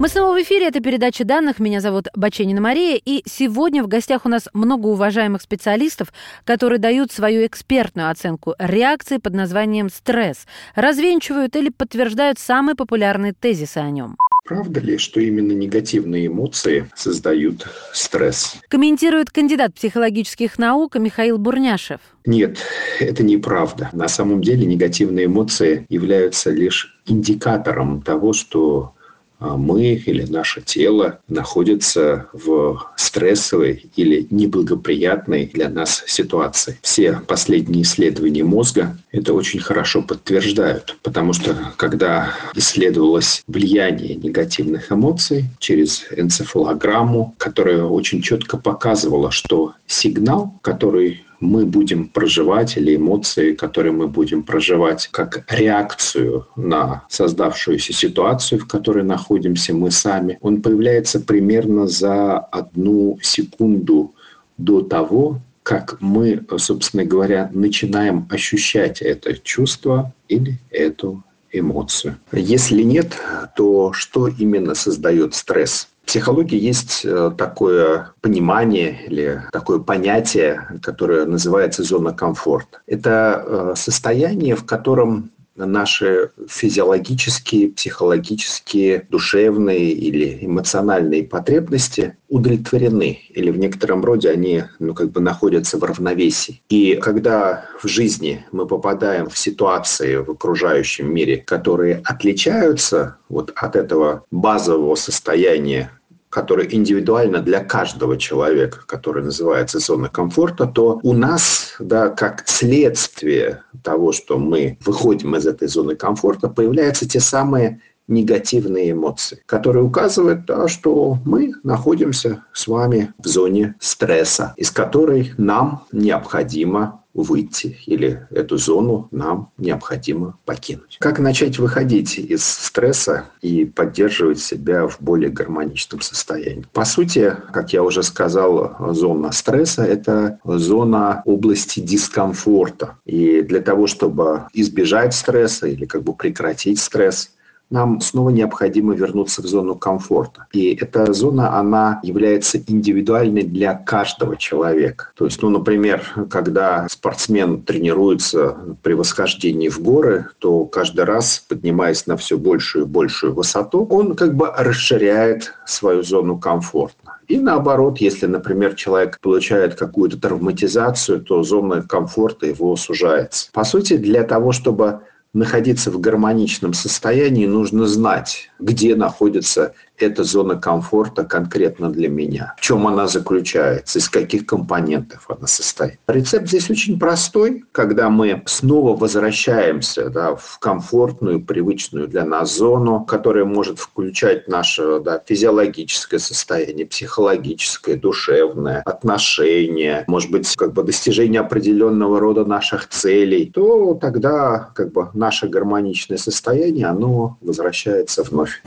Мы 0.00 0.08
снова 0.08 0.38
в 0.38 0.40
эфире. 0.40 0.68
Это 0.68 0.78
передача 0.78 1.24
данных. 1.24 1.58
Меня 1.58 1.80
зовут 1.80 2.06
Баченина 2.14 2.60
Мария. 2.60 3.00
И 3.04 3.22
сегодня 3.26 3.82
в 3.82 3.88
гостях 3.88 4.26
у 4.26 4.28
нас 4.28 4.48
много 4.52 4.86
уважаемых 4.86 5.42
специалистов, 5.42 6.12
которые 6.44 6.78
дают 6.78 7.10
свою 7.10 7.44
экспертную 7.44 8.08
оценку 8.08 8.54
реакции 8.60 9.16
под 9.16 9.34
названием 9.34 9.88
«стресс», 9.90 10.46
развенчивают 10.76 11.56
или 11.56 11.70
подтверждают 11.70 12.38
самые 12.38 12.76
популярные 12.76 13.32
тезисы 13.32 13.78
о 13.78 13.90
нем. 13.90 14.16
Правда 14.46 14.78
ли, 14.78 14.98
что 14.98 15.20
именно 15.20 15.50
негативные 15.50 16.28
эмоции 16.28 16.88
создают 16.94 17.66
стресс? 17.92 18.54
Комментирует 18.68 19.30
кандидат 19.30 19.74
психологических 19.74 20.60
наук 20.60 20.94
Михаил 20.94 21.38
Бурняшев. 21.38 21.98
Нет, 22.24 22.58
это 23.00 23.24
неправда. 23.24 23.90
На 23.92 24.06
самом 24.06 24.42
деле 24.42 24.64
негативные 24.64 25.26
эмоции 25.26 25.86
являются 25.88 26.50
лишь 26.50 26.96
индикатором 27.04 28.00
того, 28.00 28.32
что 28.32 28.94
мы 29.40 29.94
или 29.94 30.24
наше 30.24 30.60
тело 30.62 31.20
находится 31.28 32.28
в 32.32 32.82
стрессовой 32.96 33.90
или 33.96 34.26
неблагоприятной 34.30 35.50
для 35.52 35.68
нас 35.68 36.02
ситуации. 36.06 36.78
Все 36.82 37.20
последние 37.26 37.82
исследования 37.82 38.44
мозга 38.44 38.96
это 39.12 39.34
очень 39.34 39.60
хорошо 39.60 40.02
подтверждают, 40.02 40.96
потому 41.02 41.32
что 41.32 41.56
когда 41.76 42.34
исследовалось 42.54 43.42
влияние 43.46 44.16
негативных 44.16 44.90
эмоций 44.92 45.44
через 45.58 46.04
энцефалограмму, 46.10 47.34
которая 47.38 47.84
очень 47.84 48.22
четко 48.22 48.56
показывала, 48.56 49.30
что 49.30 49.74
сигнал, 49.86 50.54
который 50.62 51.22
мы 51.40 51.66
будем 51.66 52.08
проживать 52.08 52.76
или 52.76 52.96
эмоции, 52.96 53.54
которые 53.54 53.92
мы 53.92 54.08
будем 54.08 54.42
проживать 54.42 55.08
как 55.10 55.44
реакцию 55.48 56.46
на 56.56 57.04
создавшуюся 57.08 57.92
ситуацию, 57.92 58.60
в 58.60 58.66
которой 58.66 59.04
находимся 59.04 59.74
мы 59.74 59.90
сами, 59.90 60.38
он 60.40 60.62
появляется 60.62 61.20
примерно 61.20 61.86
за 61.86 62.38
одну 62.38 63.18
секунду 63.22 64.14
до 64.56 64.82
того, 64.82 65.40
как 65.62 65.98
мы, 66.00 66.42
собственно 66.56 67.04
говоря, 67.04 67.50
начинаем 67.52 68.26
ощущать 68.30 69.02
это 69.02 69.34
чувство 69.36 70.14
или 70.26 70.58
эту 70.70 71.22
эмоцию. 71.52 72.18
Если 72.32 72.82
нет, 72.82 73.16
то 73.56 73.92
что 73.92 74.28
именно 74.28 74.74
создает 74.74 75.34
стресс? 75.34 75.88
психологии 76.08 76.58
есть 76.58 77.02
э, 77.04 77.30
такое 77.36 78.12
понимание 78.22 79.04
или 79.06 79.42
такое 79.52 79.78
понятие, 79.78 80.66
которое 80.82 81.26
называется 81.26 81.82
зона 81.82 82.14
комфорта. 82.14 82.78
Это 82.86 83.44
э, 83.44 83.72
состояние, 83.76 84.56
в 84.56 84.64
котором 84.64 85.30
наши 85.66 86.30
физиологические, 86.48 87.68
психологические, 87.68 89.06
душевные 89.10 89.90
или 89.90 90.38
эмоциональные 90.42 91.24
потребности 91.24 92.16
удовлетворены, 92.28 93.20
или 93.30 93.50
в 93.50 93.58
некотором 93.58 94.04
роде 94.04 94.30
они 94.30 94.64
ну, 94.78 94.94
как 94.94 95.10
бы 95.10 95.20
находятся 95.20 95.78
в 95.78 95.84
равновесии. 95.84 96.62
И 96.68 96.94
когда 96.96 97.66
в 97.82 97.88
жизни 97.88 98.44
мы 98.52 98.66
попадаем 98.66 99.28
в 99.28 99.38
ситуации 99.38 100.16
в 100.16 100.30
окружающем 100.30 101.12
мире, 101.12 101.38
которые 101.38 102.02
отличаются 102.04 103.16
вот 103.28 103.52
от 103.56 103.76
этого 103.76 104.24
базового 104.30 104.94
состояния 104.94 105.90
которая 106.38 106.68
индивидуально 106.70 107.40
для 107.40 107.64
каждого 107.64 108.16
человека, 108.16 108.78
который 108.86 109.24
называется 109.24 109.80
зона 109.80 110.08
комфорта, 110.08 110.66
то 110.66 111.00
у 111.02 111.12
нас, 111.12 111.74
да, 111.80 112.10
как 112.10 112.44
следствие 112.46 113.64
того, 113.82 114.12
что 114.12 114.38
мы 114.38 114.78
выходим 114.86 115.34
из 115.34 115.48
этой 115.48 115.66
зоны 115.66 115.96
комфорта, 115.96 116.48
появляются 116.48 117.08
те 117.08 117.18
самые 117.18 117.80
негативные 118.06 118.92
эмоции, 118.92 119.42
которые 119.46 119.82
указывают, 119.82 120.46
да, 120.46 120.68
что 120.68 121.18
мы 121.24 121.54
находимся 121.64 122.44
с 122.52 122.68
вами 122.68 123.12
в 123.18 123.26
зоне 123.26 123.74
стресса, 123.80 124.54
из 124.56 124.70
которой 124.70 125.32
нам 125.38 125.86
необходимо 125.90 127.02
выйти 127.22 127.78
или 127.86 128.26
эту 128.30 128.56
зону 128.56 129.08
нам 129.10 129.50
необходимо 129.58 130.38
покинуть. 130.44 130.98
Как 131.00 131.18
начать 131.18 131.58
выходить 131.58 132.18
из 132.18 132.44
стресса 132.44 133.26
и 133.42 133.64
поддерживать 133.64 134.40
себя 134.40 134.86
в 134.86 134.98
более 135.00 135.30
гармоничном 135.30 136.00
состоянии? 136.00 136.64
По 136.72 136.84
сути, 136.84 137.36
как 137.52 137.72
я 137.72 137.82
уже 137.82 138.02
сказал, 138.02 138.76
зона 138.94 139.32
стресса– 139.32 139.84
это 139.84 140.38
зона 140.44 141.22
области 141.24 141.80
дискомфорта. 141.80 142.98
И 143.04 143.42
для 143.42 143.60
того, 143.60 143.86
чтобы 143.86 144.46
избежать 144.52 145.14
стресса 145.14 145.66
или 145.66 145.84
как 145.84 146.02
бы 146.02 146.14
прекратить 146.14 146.78
стресс, 146.78 147.32
нам 147.70 148.00
снова 148.00 148.30
необходимо 148.30 148.94
вернуться 148.94 149.42
в 149.42 149.46
зону 149.46 149.74
комфорта. 149.74 150.46
И 150.52 150.74
эта 150.74 151.12
зона, 151.12 151.58
она 151.58 152.00
является 152.02 152.58
индивидуальной 152.58 153.42
для 153.42 153.74
каждого 153.74 154.36
человека. 154.36 155.10
То 155.14 155.26
есть, 155.26 155.42
ну, 155.42 155.50
например, 155.50 156.02
когда 156.30 156.86
спортсмен 156.88 157.62
тренируется 157.62 158.56
при 158.82 158.94
восхождении 158.94 159.68
в 159.68 159.80
горы, 159.80 160.26
то 160.38 160.64
каждый 160.64 161.04
раз, 161.04 161.44
поднимаясь 161.48 162.06
на 162.06 162.16
все 162.16 162.38
большую 162.38 162.84
и 162.84 162.88
большую 162.88 163.34
высоту, 163.34 163.86
он 163.90 164.14
как 164.16 164.34
бы 164.34 164.50
расширяет 164.56 165.52
свою 165.66 166.02
зону 166.02 166.38
комфорта. 166.38 167.18
И 167.28 167.38
наоборот, 167.38 167.98
если, 167.98 168.24
например, 168.24 168.74
человек 168.74 169.20
получает 169.20 169.74
какую-то 169.74 170.18
травматизацию, 170.18 171.20
то 171.20 171.42
зона 171.42 171.82
комфорта 171.82 172.46
его 172.46 172.74
сужается. 172.76 173.50
По 173.52 173.64
сути, 173.64 173.98
для 173.98 174.22
того, 174.22 174.52
чтобы 174.52 175.00
находиться 175.38 175.90
в 175.90 176.00
гармоничном 176.00 176.74
состоянии, 176.74 177.46
нужно 177.46 177.86
знать, 177.86 178.50
где 178.58 178.94
находится 178.96 179.74
эта 180.02 180.24
зона 180.24 180.56
комфорта 180.56 181.24
конкретно 181.24 181.90
для 181.90 182.08
меня. 182.08 182.54
В 182.58 182.60
чем 182.60 182.86
она 182.86 183.06
заключается, 183.06 183.98
из 183.98 184.08
каких 184.08 184.46
компонентов 184.46 185.26
она 185.28 185.46
состоит. 185.46 185.98
Рецепт 186.06 186.48
здесь 186.48 186.70
очень 186.70 186.98
простой, 186.98 187.64
когда 187.72 188.08
мы 188.10 188.42
снова 188.46 188.96
возвращаемся 188.96 190.08
да, 190.10 190.36
в 190.36 190.58
комфортную, 190.58 191.44
привычную 191.44 192.08
для 192.08 192.24
нас 192.24 192.56
зону, 192.56 193.04
которая 193.04 193.44
может 193.44 193.78
включать 193.78 194.48
наше 194.48 195.00
да, 195.00 195.20
физиологическое 195.24 196.20
состояние, 196.20 196.86
психологическое, 196.86 197.96
душевное, 197.96 198.82
отношения, 198.84 200.04
может 200.06 200.30
быть, 200.30 200.54
как 200.56 200.72
бы 200.72 200.82
достижение 200.82 201.40
определенного 201.40 202.20
рода 202.20 202.44
наших 202.44 202.88
целей, 202.88 203.50
то 203.52 203.94
тогда 203.94 204.70
как 204.74 204.92
бы 204.92 205.08
наше 205.14 205.48
гармоничное 205.48 206.18
состояние, 206.18 206.86
оно 206.86 207.36
возвращается 207.40 208.22
вновь. 208.22 208.62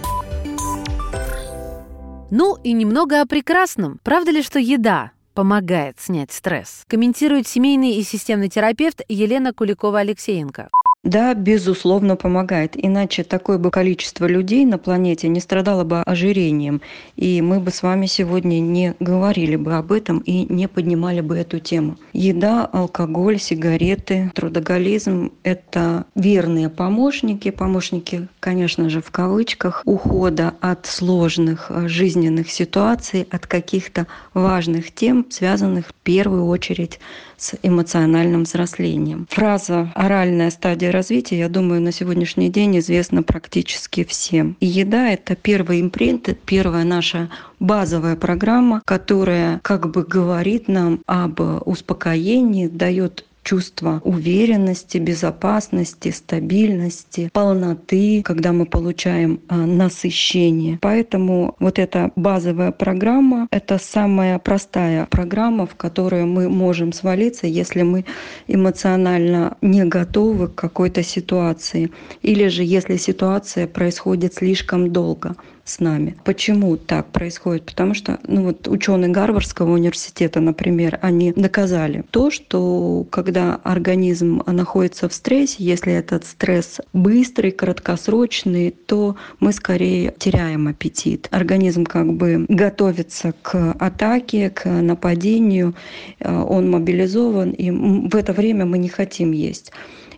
Ну 2.33 2.57
и 2.63 2.71
немного 2.71 3.19
о 3.19 3.25
прекрасном. 3.25 3.99
Правда 4.03 4.31
ли, 4.31 4.41
что 4.41 4.57
еда 4.57 5.11
помогает 5.33 5.99
снять 5.99 6.31
стресс? 6.31 6.85
Комментирует 6.87 7.45
семейный 7.45 7.95
и 7.95 8.03
системный 8.03 8.47
терапевт 8.47 9.01
Елена 9.09 9.51
Куликова-Алексеенко. 9.51 10.69
Да, 11.03 11.33
безусловно, 11.33 12.15
помогает. 12.15 12.73
Иначе 12.75 13.23
такое 13.23 13.57
бы 13.57 13.71
количество 13.71 14.27
людей 14.27 14.65
на 14.65 14.77
планете 14.77 15.29
не 15.29 15.39
страдало 15.39 15.83
бы 15.83 16.01
ожирением. 16.03 16.81
И 17.15 17.41
мы 17.41 17.59
бы 17.59 17.71
с 17.71 17.81
вами 17.81 18.05
сегодня 18.05 18.59
не 18.59 18.93
говорили 18.99 19.55
бы 19.55 19.73
об 19.77 19.91
этом 19.91 20.19
и 20.19 20.45
не 20.53 20.67
поднимали 20.67 21.21
бы 21.21 21.37
эту 21.37 21.57
тему. 21.59 21.97
Еда, 22.13 22.67
алкоголь, 22.67 23.39
сигареты, 23.39 24.31
трудоголизм– 24.35 25.31
это 25.43 26.05
верные 26.13 26.69
помощники. 26.69 27.49
Помощники, 27.49 28.27
конечно 28.39 28.87
же, 28.91 29.01
в 29.01 29.09
кавычках, 29.09 29.81
ухода 29.85 30.53
от 30.61 30.85
сложных 30.85 31.71
жизненных 31.87 32.51
ситуаций, 32.51 33.27
от 33.31 33.47
каких-то 33.47 34.05
важных 34.35 34.93
тем, 34.93 35.25
связанных 35.31 35.87
в 35.87 35.93
первую 35.95 36.45
очередь 36.45 36.99
с 37.41 37.55
эмоциональным 37.63 38.43
взрослением. 38.43 39.27
Фраза 39.29 39.91
«оральная 39.95 40.51
стадия 40.51 40.91
развития», 40.91 41.39
я 41.39 41.49
думаю, 41.49 41.81
на 41.81 41.91
сегодняшний 41.91 42.49
день 42.49 42.77
известна 42.77 43.23
практически 43.23 44.03
всем. 44.03 44.55
И 44.59 44.67
еда– 44.67 45.09
это 45.11 45.35
первый 45.35 45.81
импринт, 45.81 46.29
первая 46.45 46.83
наша 46.83 47.29
базовая 47.59 48.15
программа, 48.15 48.81
которая 48.85 49.59
как 49.63 49.89
бы 49.89 50.03
говорит 50.03 50.67
нам 50.67 51.01
об 51.07 51.41
успокоении, 51.65 52.67
дает 52.67 53.25
чувство 53.43 54.01
уверенности, 54.03 54.97
безопасности, 54.97 56.09
стабильности, 56.09 57.29
полноты, 57.33 58.21
когда 58.23 58.51
мы 58.51 58.65
получаем 58.65 59.39
а, 59.47 59.57
насыщение. 59.57 60.77
Поэтому 60.81 61.55
вот 61.59 61.79
эта 61.79 62.11
базовая 62.15 62.71
программа— 62.71 63.47
это 63.51 63.77
самая 63.77 64.39
простая 64.39 65.05
программа, 65.07 65.65
в 65.65 65.75
которую 65.75 66.27
мы 66.27 66.49
можем 66.49 66.93
свалиться, 66.93 67.47
если 67.47 67.81
мы 67.81 68.05
эмоционально 68.47 69.57
не 69.61 69.83
готовы 69.83 70.47
к 70.47 70.55
какой-то 70.55 71.03
ситуации, 71.03 71.91
или 72.21 72.47
же 72.47 72.63
если 72.63 72.97
ситуация 72.97 73.67
происходит 73.67 74.35
слишком 74.35 74.91
долго 74.91 75.35
с 75.65 75.79
нами. 75.79 76.15
Почему 76.23 76.77
так 76.77 77.07
происходит? 77.11 77.65
Потому 77.65 77.93
что 77.93 78.19
ну 78.27 78.43
вот 78.43 78.67
ученые 78.67 79.09
Гарвардского 79.09 79.73
университета, 79.73 80.39
например, 80.39 80.99
они 81.01 81.31
доказали 81.33 82.03
то, 82.11 82.31
что 82.31 83.05
когда 83.09 83.55
организм 83.63 84.41
находится 84.45 85.09
в 85.09 85.13
стрессе, 85.13 85.57
если 85.59 85.93
этот 85.93 86.25
стресс 86.25 86.79
быстрый, 86.93 87.51
краткосрочный, 87.51 88.71
то 88.71 89.15
мы 89.39 89.53
скорее 89.53 90.13
теряем 90.17 90.67
аппетит. 90.67 91.27
Организм 91.31 91.85
как 91.85 92.13
бы 92.13 92.45
готовится 92.47 93.33
к 93.41 93.75
атаке, 93.79 94.49
к 94.49 94.67
нападению, 94.69 95.75
э, 96.19 96.41
он 96.41 96.69
мобилизован, 96.69 97.51
и 97.51 97.71
в 97.71 98.15
это 98.15 98.33
время 98.33 98.65
мы 98.65 98.77
не 98.77 98.89
хотим 98.89 99.31
есть. 99.31 99.71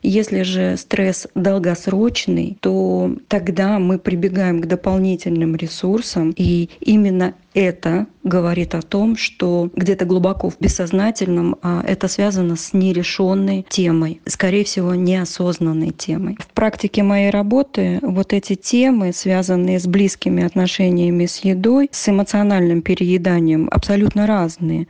Если 0.03 0.41
же 0.41 0.75
стресс 0.75 1.27
долгосрочный, 1.33 2.57
то 2.59 3.15
тогда 3.29 3.79
мы 3.79 3.97
прибегаем 3.97 4.61
к 4.61 4.65
дополнительным 4.65 5.32
ресурсам, 5.55 6.33
и 6.35 6.69
именно 6.79 7.33
это 7.53 8.07
говорит 8.23 8.73
о 8.73 8.81
том, 8.81 9.15
что 9.15 9.69
где-то 9.75 10.05
глубоко 10.05 10.49
в 10.49 10.57
бессознательном 10.59 11.57
а, 11.61 11.83
это 11.85 12.07
связано 12.07 12.55
с 12.55 12.73
нерешенной 12.73 13.65
темой, 13.69 14.21
скорее 14.25 14.63
всего, 14.63 14.95
неосознанной 14.95 15.91
темой. 15.91 16.37
В 16.39 16.47
практике 16.53 17.03
моей 17.03 17.29
работы 17.29 17.99
вот 18.01 18.33
эти 18.33 18.55
темы, 18.55 19.13
связанные 19.13 19.79
с 19.79 19.85
близкими 19.85 20.43
отношениями 20.43 21.25
с 21.25 21.39
едой, 21.39 21.89
с 21.91 22.09
эмоциональным 22.09 22.81
перееданием, 22.81 23.67
абсолютно 23.71 24.25
разные. 24.25 24.87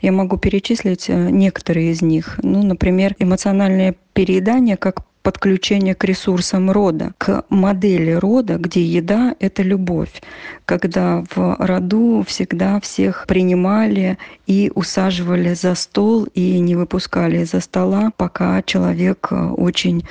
Я 0.00 0.12
могу 0.12 0.36
перечислить 0.36 1.06
э, 1.08 1.30
некоторые 1.30 1.90
из 1.90 2.02
них. 2.02 2.38
Ну, 2.42 2.62
например, 2.62 3.16
эмоциональное 3.18 3.94
переедание 4.12 4.76
как 4.76 5.02
подключение 5.26 5.96
к 5.96 6.04
ресурсам 6.04 6.70
рода, 6.70 7.12
к 7.18 7.42
модели 7.48 8.12
рода, 8.12 8.58
где 8.58 8.80
еда— 8.80 9.34
это 9.40 9.64
любовь, 9.64 10.22
когда 10.64 11.24
в 11.34 11.56
роду 11.58 12.24
всегда 12.24 12.78
всех 12.78 13.24
принимали 13.26 14.18
и 14.46 14.70
усаживали 14.72 15.54
за 15.54 15.74
стол 15.74 16.28
и 16.32 16.60
не 16.60 16.76
выпускали 16.76 17.40
из-за 17.40 17.58
стола, 17.58 18.12
пока 18.16 18.62
человек 18.62 19.26
э, 19.32 19.36
очень 19.36 20.04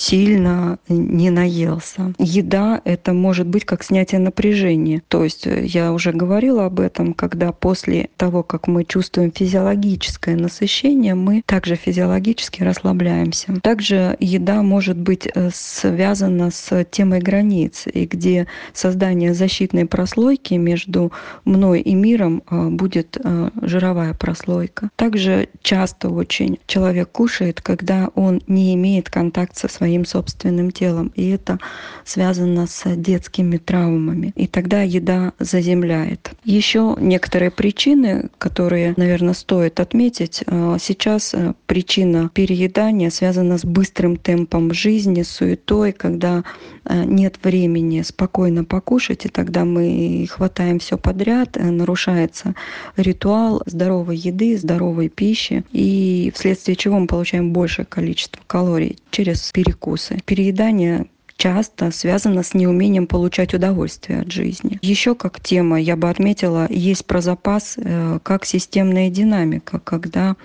сильно 0.00 0.78
не 0.88 1.28
наелся. 1.30 2.14
Еда– 2.18 2.80
это 2.84 3.12
может 3.12 3.46
быть 3.46 3.66
как 3.66 3.84
снятие 3.84 4.18
напряжения. 4.18 5.02
То 5.08 5.24
есть 5.24 5.46
э, 5.46 5.66
я 5.66 5.92
уже 5.92 6.12
говорила 6.12 6.64
об 6.64 6.80
этом, 6.80 7.12
когда 7.12 7.52
после 7.52 8.08
того, 8.16 8.42
как 8.42 8.66
мы 8.66 8.84
чувствуем 8.84 9.30
физиологическое 9.30 10.36
насыщение, 10.36 11.14
мы 11.14 11.42
также 11.44 11.76
физиологически 11.76 12.62
расслабляемся. 12.62 13.60
Также 13.62 14.16
еда 14.20 14.62
может 14.62 14.96
быть 14.96 15.28
э, 15.34 15.50
связана 15.52 16.50
с 16.50 16.84
темой 16.90 17.20
границ, 17.20 17.84
и 17.92 18.06
где 18.06 18.46
создание 18.72 19.34
защитной 19.34 19.84
прослойки 19.84 20.54
между 20.54 21.12
мной 21.44 21.80
и 21.82 21.94
миром 21.94 22.42
э, 22.50 22.68
будет 22.68 23.18
жировая 23.60 24.14
прослойка. 24.14 24.88
Также 24.96 25.48
часто 25.62 26.08
очень 26.08 26.58
человек 26.66 27.10
кушает, 27.12 27.60
когда 27.60 28.08
он 28.14 28.40
не 28.46 28.74
имеет 28.74 29.10
контакта 29.10 29.60
со 29.60 29.68
своей 29.68 29.89
своим 29.90 30.04
собственным 30.04 30.70
телом. 30.70 31.10
И 31.16 31.30
это 31.30 31.58
связано 32.04 32.66
с 32.68 32.84
детскими 32.94 33.56
травмами. 33.56 34.32
И 34.36 34.46
тогда 34.46 34.82
еда 34.82 35.32
заземляет. 35.40 36.30
Еще 36.44 36.96
некоторые 37.00 37.50
причины, 37.50 38.30
которые, 38.38 38.94
наверное, 38.96 39.34
стоит 39.34 39.80
отметить. 39.80 40.44
А, 40.46 40.76
сейчас 40.78 41.34
э, 41.34 41.54
причина 41.66 42.30
переедания 42.32 43.10
связана 43.10 43.58
с 43.58 43.64
быстрым 43.64 44.16
темпом 44.16 44.72
жизни, 44.72 45.22
суетой, 45.22 45.92
когда 45.92 46.44
э, 46.84 47.04
нет 47.04 47.40
времени 47.42 48.02
спокойно 48.02 48.64
покушать, 48.64 49.26
и 49.26 49.28
тогда 49.28 49.64
мы 49.64 50.24
хватаем 50.30 50.78
все 50.78 50.98
подряд, 50.98 51.56
э, 51.56 51.70
нарушается 51.70 52.54
ритуал 52.96 53.62
здоровой 53.66 54.16
еды, 54.16 54.56
здоровой 54.56 55.08
пищи, 55.08 55.64
и 55.72 56.32
вследствие 56.34 56.76
чего 56.76 57.00
мы 57.00 57.08
получаем 57.08 57.52
большее 57.52 57.86
количество 57.86 58.40
калорий 58.46 58.96
через 59.10 59.50
перекус 59.52 59.79
перекусы. 59.80 60.18
Переедание 60.24 61.06
часто 61.36 61.90
связано 61.90 62.42
с 62.42 62.52
неумением 62.52 63.06
получать 63.06 63.54
удовольствие 63.54 64.20
от 64.20 64.30
жизни. 64.30 64.78
Еще 64.82 65.14
как 65.14 65.40
тема 65.40 65.80
я 65.80 65.96
бы 65.96 66.10
отметила, 66.10 66.66
есть 66.68 67.06
про 67.06 67.22
запас 67.22 67.76
э, 67.78 68.18
как 68.22 68.44
системная 68.44 69.08
динамика, 69.08 69.78
когда 69.78 70.36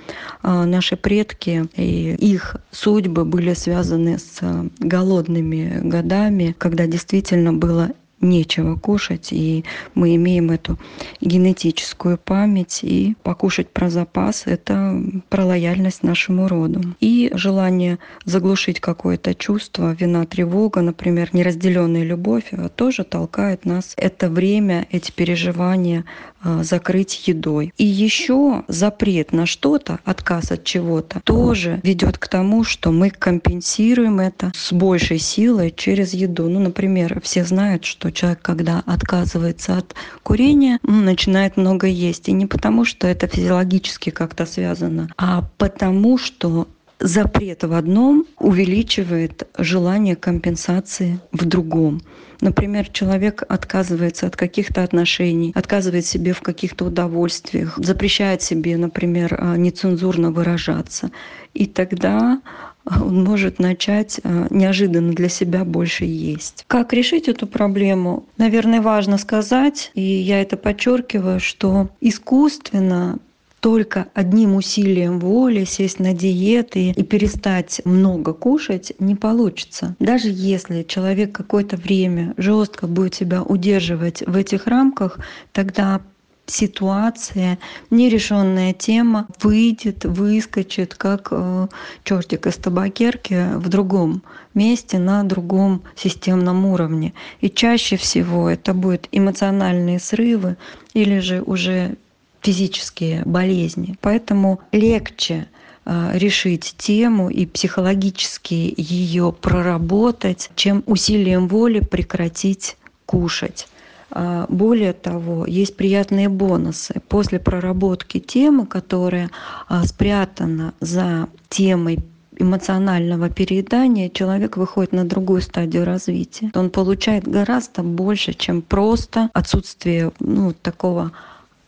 э, 0.42 0.64
наши 0.64 0.96
предки 0.96 1.68
и 1.76 2.16
их 2.16 2.56
судьбы 2.72 3.26
были 3.26 3.54
связаны 3.54 4.20
с 4.20 4.40
голодными 4.80 5.82
годами, 5.84 6.56
когда 6.58 6.88
действительно 6.88 7.52
было 7.52 7.92
нечего 8.30 8.76
кушать, 8.76 9.30
и 9.32 9.64
мы 9.94 10.16
имеем 10.16 10.52
эту 10.52 10.78
генетическую 11.22 12.18
память, 12.18 12.80
и 12.84 13.16
покушать 13.24 13.70
про 13.70 13.90
запас– 13.90 14.44
это 14.46 15.02
про 15.30 15.46
лояльность 15.46 16.04
нашему 16.04 16.48
роду. 16.48 16.82
И 17.00 17.32
желание 17.34 18.00
заглушить 18.26 18.80
какое-то 18.80 19.34
чувство, 19.34 19.96
вина, 20.00 20.26
тревога, 20.26 20.82
например, 20.82 21.30
неразделенная 21.34 22.04
любовь, 22.04 22.46
а 22.52 22.70
тоже 22.70 23.04
толкает 23.04 23.66
нас 23.66 23.94
это 23.98 24.30
время, 24.30 24.88
эти 24.92 25.12
переживания 25.12 26.06
а, 26.48 26.64
закрыть 26.64 27.28
едой. 27.28 27.74
И 27.78 27.86
еще 27.86 28.64
запрет 28.68 29.34
на 29.34 29.48
что-то, 29.48 30.00
отказ 30.06 30.52
от 30.52 30.64
чего-то, 30.64 31.20
тоже 31.22 31.80
ведет 31.84 32.20
к 32.20 32.28
тому, 32.28 32.64
что 32.64 32.92
мы 32.92 33.10
компенсируем 33.10 34.20
это 34.20 34.52
с 34.56 34.72
большей 34.72 35.18
силой 35.18 35.74
через 35.76 36.14
еду. 36.14 36.48
Ну, 36.48 36.60
например, 36.60 37.20
все 37.22 37.46
знают, 37.46 37.84
что 37.84 38.12
человек, 38.16 38.42
когда 38.42 38.82
отказывается 38.86 39.78
от 39.78 39.94
курения, 40.24 40.80
начинает 40.84 41.58
много 41.58 41.88
есть. 41.88 42.28
И 42.30 42.32
не 42.32 42.46
потому, 42.46 42.86
что 42.86 43.08
это 43.08 43.28
физиологически 43.28 44.10
как-то 44.10 44.46
связано, 44.46 45.10
а 45.18 45.44
потому, 45.58 46.18
что 46.18 46.68
запрет 47.00 47.64
в 47.64 47.74
одном 47.74 48.26
увеличивает 48.40 49.48
желание 49.58 50.16
компенсации 50.16 51.20
в 51.32 51.46
другом. 51.46 52.02
Например, 52.42 52.88
человек 52.90 53.44
отказывается 53.48 54.28
от 54.28 54.36
каких-то 54.36 54.84
отношений, 54.84 55.52
отказывает 55.56 56.06
себе 56.06 56.34
в 56.34 56.42
каких-то 56.42 56.86
удовольствиях, 56.86 57.78
запрещает 57.78 58.42
себе, 58.42 58.78
например, 58.78 59.38
а, 59.40 59.56
нецензурно 59.58 60.32
выражаться. 60.32 61.12
И 61.54 61.66
тогда 61.66 62.42
а, 62.84 63.04
он 63.04 63.24
может 63.24 63.60
начать 63.60 64.20
а, 64.24 64.48
неожиданно 64.50 65.14
для 65.14 65.30
себя 65.30 65.64
больше 65.64 66.06
есть. 66.06 66.66
Как 66.68 66.94
решить 66.94 67.28
эту 67.28 67.48
проблему? 67.48 68.26
Наверное, 68.38 68.82
важно 68.82 69.18
сказать, 69.18 69.92
и 69.96 70.02
я 70.02 70.42
это 70.42 70.58
подчеркиваю, 70.58 71.40
что 71.40 71.90
искусственно 72.02 73.20
только 73.66 74.10
одним 74.14 74.58
усилием 74.58 75.20
воли 75.20 75.66
сесть 75.66 75.98
на 75.98 76.14
диеты 76.14 76.92
и 76.92 77.02
перестать 77.02 77.82
много 77.84 78.32
кушать 78.32 78.94
не 79.00 79.16
получится. 79.16 79.96
Даже 79.98 80.28
если 80.30 80.84
человек 80.84 81.32
какое-то 81.32 81.76
время 81.76 82.36
жестко 82.38 82.86
будет 82.86 83.16
себя 83.16 83.42
удерживать 83.42 84.22
в 84.22 84.36
этих 84.36 84.68
рамках, 84.68 85.18
тогда 85.52 86.02
ситуация, 86.46 87.58
нерешенная 87.90 88.74
тема 88.74 89.26
выйдет, 89.42 90.06
выскочит, 90.06 90.94
как 90.94 91.30
э, 91.32 91.68
чертик 92.04 92.46
из 92.46 92.58
табакерки 92.58 93.56
в 93.56 93.68
другом 93.68 94.22
месте, 94.54 95.00
на 95.00 95.24
другом 95.24 95.82
системном 95.96 96.68
уровне. 96.68 97.16
И 97.42 97.50
чаще 97.50 97.98
всего 97.98 98.48
это 98.48 98.76
будут 98.76 99.08
эмоциональные 99.12 100.00
срывы 100.00 100.56
или 100.94 101.18
же 101.18 101.42
уже 101.42 101.98
физические 102.46 103.24
болезни. 103.26 103.98
Поэтому 104.02 104.60
легче 104.72 105.48
а, 105.84 106.12
решить 106.14 106.76
тему 106.78 107.30
и 107.30 107.48
психологически 107.48 108.72
ее 108.78 109.34
проработать, 109.34 110.52
чем 110.56 110.84
усилием 110.86 111.48
воли 111.48 111.80
прекратить 111.80 112.78
кушать. 113.08 113.68
А, 114.12 114.46
более 114.48 114.94
того, 114.94 115.48
есть 115.48 115.76
приятные 115.76 116.30
бонусы. 116.30 117.02
После 117.10 117.40
проработки 117.40 118.20
темы, 118.20 118.68
которая 118.68 119.32
а, 119.68 119.84
спрятана 119.84 120.76
за 120.80 121.28
темой 121.50 121.98
эмоционального 122.38 123.30
переедания 123.30 124.10
человек 124.10 124.58
выходит 124.58 124.92
на 124.92 125.06
другую 125.06 125.42
стадию 125.42 125.84
развития. 125.84 126.52
Он 126.54 126.70
получает 126.70 127.28
гораздо 127.28 127.82
больше, 127.82 128.34
чем 128.34 128.62
просто 128.62 129.30
отсутствие 129.34 130.12
ну, 130.20 130.54
такого 130.54 131.12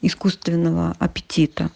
искусственного 0.07 0.95
аппетита. 0.99 1.69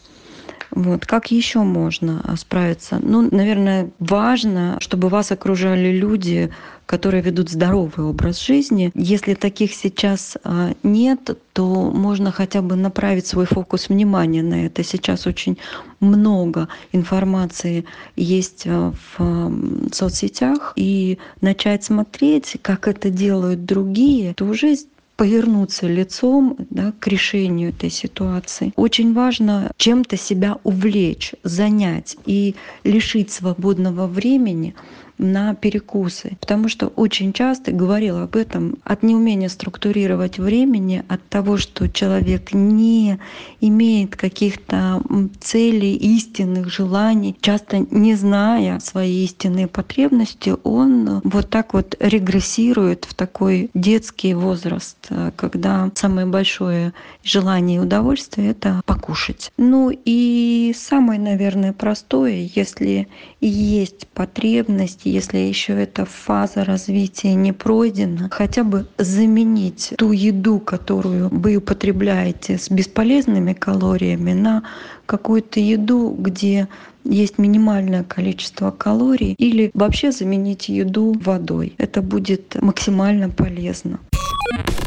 Вот. 0.71 1.05
Как 1.05 1.31
еще 1.31 1.59
можно 1.59 2.23
справиться? 2.37 2.99
Ну, 3.01 3.27
наверное, 3.29 3.91
важно, 3.99 4.77
чтобы 4.79 5.09
вас 5.09 5.31
окружали 5.31 5.91
люди, 5.91 6.49
которые 6.85 7.21
ведут 7.21 7.49
здоровый 7.49 8.05
образ 8.05 8.39
жизни. 8.39 8.91
Если 8.95 9.33
таких 9.33 9.73
сейчас 9.73 10.37
а, 10.43 10.73
нет, 10.83 11.37
то 11.53 11.91
можно 11.91 12.31
хотя 12.31 12.61
бы 12.61 12.75
направить 12.75 13.27
свой 13.27 13.45
фокус 13.45 13.89
внимания 13.89 14.43
на 14.43 14.65
это. 14.65 14.83
Сейчас 14.83 15.27
очень 15.27 15.57
много 15.99 16.69
информации 16.93 17.85
есть 18.15 18.63
а, 18.65 18.93
в 19.17 19.53
соцсетях, 19.93 20.73
и 20.77 21.17
начать 21.41 21.83
смотреть, 21.83 22.57
как 22.61 22.87
это 22.87 23.09
делают 23.09 23.65
другие, 23.65 24.33
то 24.33 24.45
уже 24.45 24.75
повернуться 25.21 25.85
лицом 25.85 26.57
да, 26.71 26.93
к 26.99 27.05
решению 27.05 27.69
этой 27.69 27.91
ситуации. 27.91 28.73
Очень 28.75 29.13
важно 29.13 29.71
чем-то 29.77 30.17
себя 30.17 30.57
увлечь, 30.63 31.35
занять 31.43 32.17
и 32.25 32.55
лишить 32.83 33.31
свободного 33.31 34.07
времени 34.07 34.73
на 35.21 35.55
перекусы. 35.55 36.37
Потому 36.41 36.67
что 36.67 36.87
очень 36.87 37.31
часто 37.31 37.71
говорила 37.71 38.23
об 38.23 38.35
этом 38.35 38.77
от 38.83 39.03
неумения 39.03 39.47
структурировать 39.47 40.39
времени, 40.39 41.03
от 41.07 41.25
того, 41.29 41.57
что 41.57 41.87
человек 41.87 42.53
не 42.53 43.19
имеет 43.61 44.15
каких-то 44.15 45.01
целей, 45.39 45.95
истинных 45.95 46.69
желаний, 46.71 47.37
часто 47.39 47.85
не 47.91 48.15
зная 48.15 48.79
свои 48.79 49.23
истинные 49.23 49.67
потребности, 49.67 50.55
он 50.63 51.21
вот 51.23 51.49
так 51.49 51.73
вот 51.73 51.95
регрессирует 51.99 53.05
в 53.05 53.13
такой 53.13 53.69
детский 53.73 54.33
возраст, 54.33 54.97
когда 55.35 55.91
самое 55.95 56.25
большое 56.25 56.93
желание 57.23 57.77
и 57.77 57.79
удовольствие— 57.79 58.51
это 58.51 58.81
покушать. 58.85 59.51
Ну 59.57 59.91
и 59.93 60.73
самое, 60.75 61.19
наверное, 61.19 61.73
простое, 61.73 62.49
если 62.55 63.07
есть 63.39 64.07
потребность, 64.07 65.01
если 65.11 65.37
еще 65.37 65.73
эта 65.73 66.05
фаза 66.05 66.63
развития 66.63 67.33
не 67.33 67.51
пройдена, 67.51 68.29
хотя 68.31 68.63
бы 68.63 68.87
заменить 68.97 69.93
ту 69.97 70.11
еду, 70.11 70.59
которую 70.59 71.29
вы 71.29 71.57
употребляете 71.57 72.57
с 72.57 72.69
бесполезными 72.69 73.53
калориями, 73.53 74.33
на 74.33 74.63
какую-то 75.05 75.59
еду, 75.59 76.15
где 76.17 76.67
есть 77.03 77.37
минимальное 77.37 78.03
количество 78.03 78.71
калорий, 78.71 79.35
или 79.37 79.71
вообще 79.73 80.11
заменить 80.11 80.69
еду 80.69 81.15
водой. 81.23 81.73
Это 81.77 82.01
будет 82.01 82.61
максимально 82.61 83.29
полезно. 83.29 83.99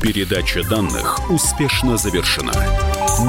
Передача 0.01 0.63
данных 0.69 1.31
успешно 1.31 1.97
завершена. 1.97 2.53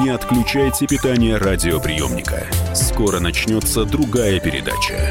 Не 0.02 0.10
отключайте 0.10 0.86
питание 0.86 1.38
радиоприемника. 1.38 2.46
Скоро 2.74 3.20
начнется 3.20 3.84
другая 3.84 4.40
передача. 4.40 5.10